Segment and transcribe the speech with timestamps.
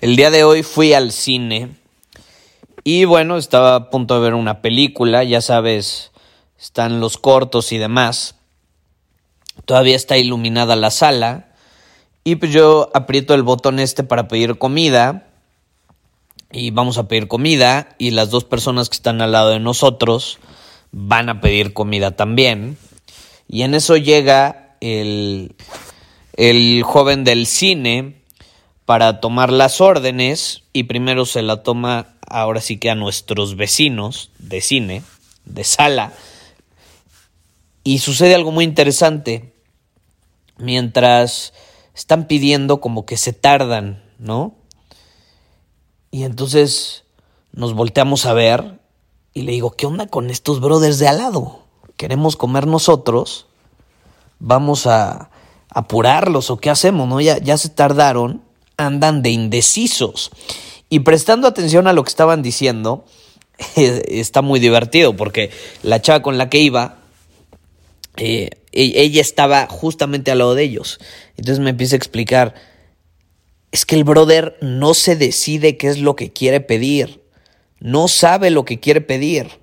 [0.00, 1.74] El día de hoy fui al cine
[2.84, 6.12] y bueno, estaba a punto de ver una película, ya sabes,
[6.56, 8.36] están los cortos y demás.
[9.64, 11.48] Todavía está iluminada la sala
[12.22, 15.30] y pues yo aprieto el botón este para pedir comida
[16.52, 20.38] y vamos a pedir comida y las dos personas que están al lado de nosotros
[20.92, 22.78] van a pedir comida también.
[23.48, 25.56] Y en eso llega el,
[26.36, 28.17] el joven del cine
[28.88, 34.30] para tomar las órdenes y primero se la toma ahora sí que a nuestros vecinos
[34.38, 35.02] de cine,
[35.44, 36.14] de sala.
[37.84, 39.52] Y sucede algo muy interesante.
[40.56, 41.52] Mientras
[41.94, 44.54] están pidiendo como que se tardan, ¿no?
[46.10, 47.04] Y entonces
[47.52, 48.80] nos volteamos a ver
[49.34, 51.60] y le digo, ¿qué onda con estos brothers de al lado?
[51.98, 53.48] ¿Queremos comer nosotros?
[54.38, 55.28] ¿Vamos a
[55.68, 57.06] apurarlos o qué hacemos?
[57.06, 57.20] ¿No?
[57.20, 58.47] Ya, ya se tardaron
[58.78, 60.30] andan de indecisos.
[60.88, 63.04] Y prestando atención a lo que estaban diciendo,
[63.76, 65.50] está muy divertido porque
[65.82, 66.98] la chava con la que iba,
[68.16, 70.98] eh, e-, ella estaba justamente al lado de ellos.
[71.36, 72.54] Entonces me empieza a explicar,
[73.70, 77.22] es que el brother no se decide qué es lo que quiere pedir,
[77.80, 79.60] no sabe lo que quiere pedir.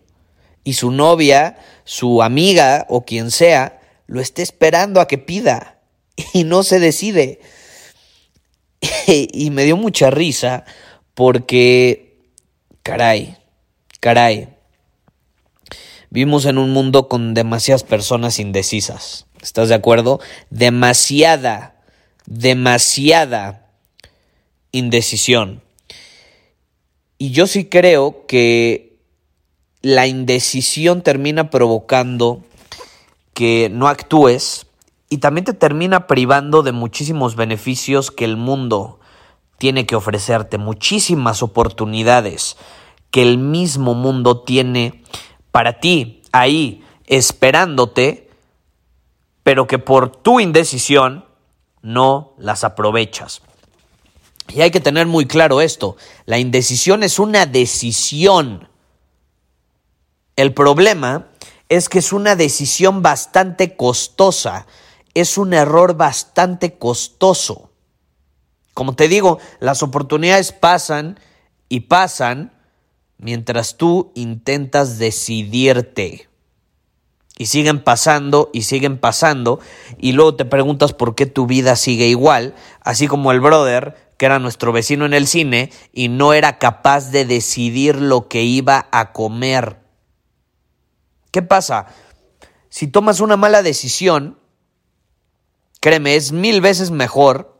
[0.64, 5.80] Y su novia, su amiga o quien sea, lo está esperando a que pida
[6.34, 7.40] y no se decide.
[9.08, 10.66] y me dio mucha risa
[11.14, 12.18] porque,
[12.84, 13.38] caray,
[14.00, 14.50] caray,
[16.10, 19.26] vivimos en un mundo con demasiadas personas indecisas.
[19.42, 20.20] ¿Estás de acuerdo?
[20.50, 21.76] Demasiada,
[22.26, 23.70] demasiada
[24.72, 25.62] indecisión.
[27.18, 28.98] Y yo sí creo que
[29.82, 32.44] la indecisión termina provocando
[33.34, 34.65] que no actúes
[35.10, 39.00] y también te termina privando de muchísimos beneficios que el mundo
[39.58, 42.58] tiene que ofrecerte, muchísimas oportunidades
[43.12, 45.04] que el mismo mundo tiene
[45.52, 48.30] para ti ahí esperándote,
[49.44, 51.24] pero que por tu indecisión
[51.82, 53.42] no las aprovechas.
[54.50, 55.96] Y hay que tener muy claro esto,
[56.26, 58.68] la indecisión es una decisión.
[60.36, 61.28] El problema
[61.70, 64.68] es que es una decisión bastante costosa
[65.16, 67.72] es un error bastante costoso.
[68.76, 71.20] Como te digo, las oportunidades pasan
[71.70, 72.54] y pasan
[73.18, 76.30] mientras tú intentas decidirte.
[77.38, 79.60] Y siguen pasando y siguen pasando
[79.98, 84.26] y luego te preguntas por qué tu vida sigue igual, así como el brother, que
[84.26, 88.88] era nuestro vecino en el cine y no era capaz de decidir lo que iba
[88.92, 89.80] a comer.
[91.32, 91.88] ¿Qué pasa?
[92.70, 94.38] Si tomas una mala decisión,
[95.86, 97.60] Créeme, es mil veces mejor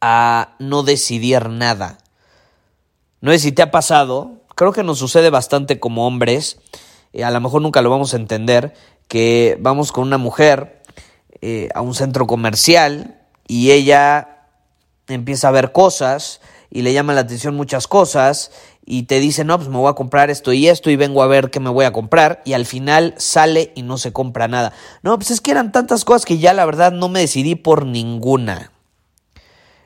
[0.00, 1.98] a no decidir nada.
[3.20, 6.56] No sé si te ha pasado, creo que nos sucede bastante como hombres,
[7.12, 8.72] eh, a lo mejor nunca lo vamos a entender,
[9.06, 10.80] que vamos con una mujer
[11.42, 14.46] eh, a un centro comercial y ella
[15.06, 16.40] empieza a ver cosas
[16.74, 18.50] y le llama la atención muchas cosas
[18.84, 21.28] y te dice, no, pues me voy a comprar esto y esto y vengo a
[21.28, 24.72] ver qué me voy a comprar y al final sale y no se compra nada.
[25.00, 27.86] No, pues es que eran tantas cosas que ya la verdad no me decidí por
[27.86, 28.72] ninguna.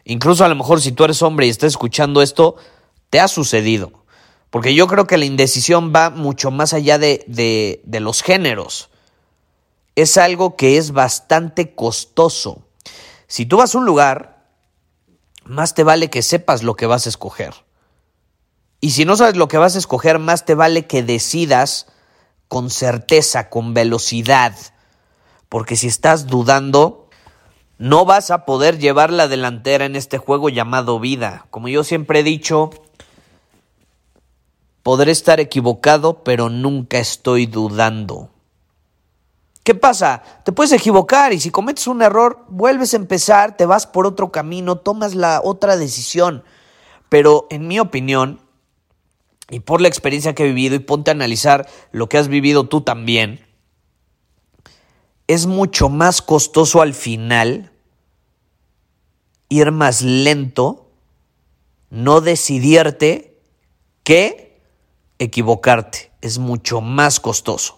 [0.05, 2.57] Incluso a lo mejor si tú eres hombre y estás escuchando esto,
[3.11, 3.93] te ha sucedido.
[4.49, 8.89] Porque yo creo que la indecisión va mucho más allá de, de, de los géneros.
[9.95, 12.63] Es algo que es bastante costoso.
[13.27, 14.38] Si tú vas a un lugar,
[15.49, 17.55] más te vale que sepas lo que vas a escoger.
[18.81, 21.87] Y si no sabes lo que vas a escoger, más te vale que decidas
[22.47, 24.55] con certeza, con velocidad.
[25.49, 27.09] Porque si estás dudando,
[27.81, 31.47] No vas a poder llevar la delantera en este juego llamado vida.
[31.51, 32.71] Como yo siempre he dicho,
[34.83, 38.31] podré estar equivocado, pero nunca estoy dudando.
[39.69, 40.23] ¿Qué pasa?
[40.47, 44.33] Te puedes equivocar y si cometes un error, vuelves a empezar, te vas por otro
[44.33, 46.43] camino, tomas la otra decisión.
[47.11, 48.41] Pero en mi opinión,
[49.51, 52.65] y por la experiencia que he vivido, y ponte a analizar lo que has vivido
[52.65, 53.47] tú también,
[55.27, 57.71] es mucho más costoso al final
[59.51, 60.91] ir más lento,
[61.91, 63.39] no decidirte
[64.03, 64.63] que
[65.19, 66.11] equivocarte.
[66.23, 67.78] Es mucho más costoso.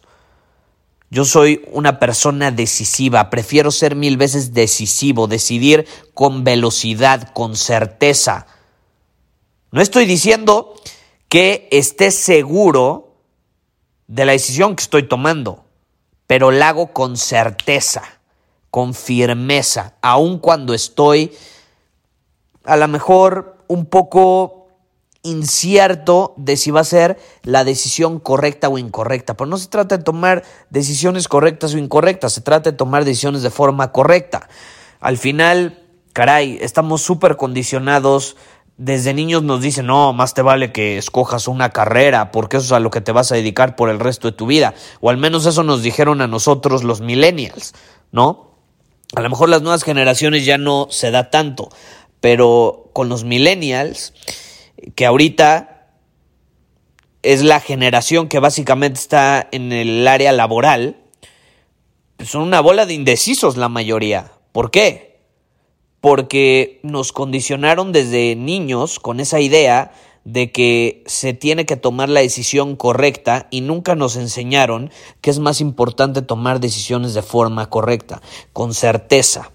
[1.13, 8.47] Yo soy una persona decisiva, prefiero ser mil veces decisivo, decidir con velocidad, con certeza.
[9.73, 10.75] No estoy diciendo
[11.29, 13.17] que esté seguro
[14.07, 15.65] de la decisión que estoy tomando,
[16.29, 18.03] pero la hago con certeza,
[18.71, 21.33] con firmeza, aun cuando estoy
[22.63, 24.60] a lo mejor un poco
[25.23, 29.35] incierto de si va a ser la decisión correcta o incorrecta.
[29.37, 33.43] Pero no se trata de tomar decisiones correctas o incorrectas, se trata de tomar decisiones
[33.43, 34.49] de forma correcta.
[35.01, 35.83] Al final,
[36.13, 38.37] caray, estamos súper condicionados.
[38.77, 42.73] Desde niños nos dicen, no, más te vale que escojas una carrera, porque eso es
[42.73, 44.75] a lo que te vas a dedicar por el resto de tu vida.
[45.01, 47.75] O al menos eso nos dijeron a nosotros los millennials,
[48.11, 48.55] ¿no?
[49.15, 51.69] A lo mejor las nuevas generaciones ya no se da tanto,
[52.21, 54.15] pero con los millennials
[54.95, 55.89] que ahorita
[57.23, 60.97] es la generación que básicamente está en el área laboral,
[62.17, 64.33] pues son una bola de indecisos la mayoría.
[64.53, 65.21] ¿Por qué?
[66.01, 69.93] Porque nos condicionaron desde niños con esa idea
[70.25, 74.91] de que se tiene que tomar la decisión correcta y nunca nos enseñaron
[75.21, 78.21] que es más importante tomar decisiones de forma correcta,
[78.53, 79.51] con certeza,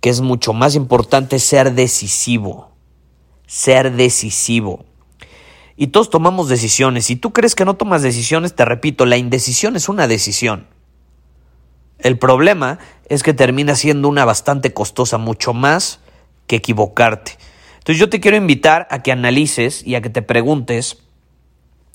[0.00, 2.73] que es mucho más importante ser decisivo
[3.46, 4.84] ser decisivo.
[5.76, 7.06] Y todos tomamos decisiones.
[7.06, 10.68] Si tú crees que no tomas decisiones, te repito, la indecisión es una decisión.
[11.98, 16.00] El problema es que termina siendo una bastante costosa, mucho más
[16.46, 17.38] que equivocarte.
[17.78, 20.98] Entonces yo te quiero invitar a que analices y a que te preguntes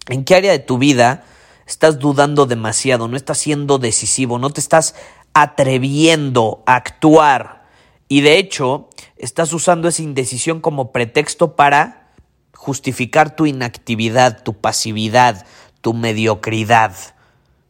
[0.07, 1.23] en qué área de tu vida
[1.67, 4.95] estás dudando demasiado, no estás siendo decisivo, no te estás
[5.33, 7.65] atreviendo a actuar.
[8.07, 8.88] Y de hecho,
[9.19, 12.09] estás usando esa indecisión como pretexto para
[12.55, 15.45] justificar tu inactividad, tu pasividad,
[15.81, 16.95] tu mediocridad.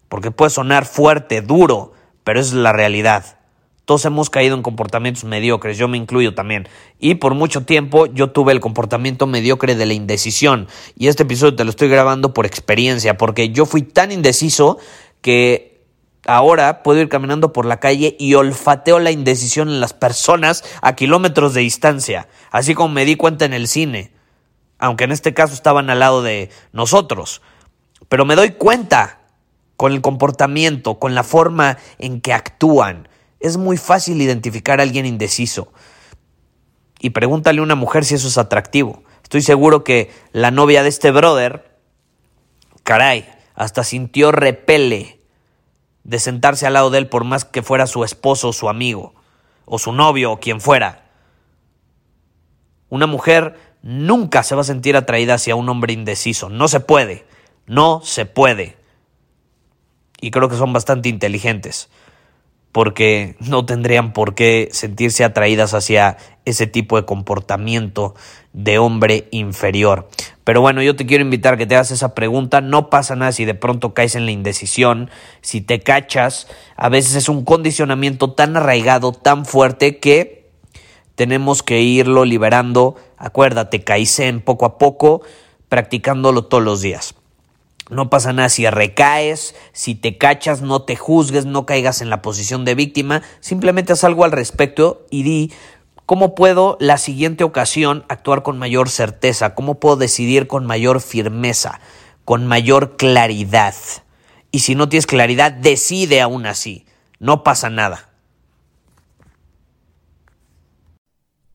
[0.08, 1.94] Porque puede sonar fuerte, duro,
[2.24, 3.38] pero es la realidad.
[3.86, 6.68] Todos hemos caído en comportamientos mediocres, yo me incluyo también.
[7.00, 10.68] Y por mucho tiempo yo tuve el comportamiento mediocre de la indecisión.
[10.96, 14.78] Y este episodio te lo estoy grabando por experiencia, porque yo fui tan indeciso
[15.22, 15.69] que
[16.30, 20.94] Ahora puedo ir caminando por la calle y olfateo la indecisión en las personas a
[20.94, 24.12] kilómetros de distancia, así como me di cuenta en el cine,
[24.78, 27.42] aunque en este caso estaban al lado de nosotros.
[28.10, 29.22] Pero me doy cuenta
[29.76, 33.10] con el comportamiento, con la forma en que actúan.
[33.40, 35.74] Es muy fácil identificar a alguien indeciso.
[37.00, 39.02] Y pregúntale a una mujer si eso es atractivo.
[39.24, 41.76] Estoy seguro que la novia de este brother,
[42.84, 45.19] caray, hasta sintió repele
[46.10, 49.14] de sentarse al lado de él por más que fuera su esposo o su amigo,
[49.66, 51.04] o su novio o quien fuera.
[52.90, 56.50] Una mujer nunca se va a sentir atraída hacia un hombre indeciso.
[56.50, 57.28] No se puede.
[57.68, 58.76] No se puede.
[60.20, 61.92] Y creo que son bastante inteligentes
[62.72, 68.16] porque no tendrían por qué sentirse atraídas hacia ese tipo de comportamiento
[68.54, 70.08] de hombre inferior.
[70.44, 72.62] Pero bueno, yo te quiero invitar a que te hagas esa pregunta.
[72.62, 75.10] No pasa nada si de pronto caes en la indecisión,
[75.42, 76.48] si te cachas.
[76.76, 80.50] A veces es un condicionamiento tan arraigado, tan fuerte que
[81.16, 82.96] tenemos que irlo liberando.
[83.18, 83.84] Acuérdate,
[84.20, 85.22] en poco a poco,
[85.68, 87.14] practicándolo todos los días.
[87.90, 92.22] No pasa nada si recaes, si te cachas, no te juzgues, no caigas en la
[92.22, 95.52] posición de víctima, simplemente haz algo al respecto y di
[96.06, 101.80] cómo puedo la siguiente ocasión actuar con mayor certeza, cómo puedo decidir con mayor firmeza,
[102.26, 103.76] con mayor claridad.
[104.52, 106.86] Y si no tienes claridad, decide aún así,
[107.20, 108.09] no pasa nada.